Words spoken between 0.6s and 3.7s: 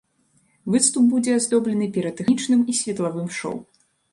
Выступ будзе аздоблены піратэхнічным і светлавым шоў.